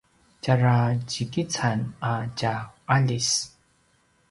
[0.43, 0.75] tjara
[1.07, 1.79] djikican
[2.11, 2.53] a tja
[2.95, 3.29] aljis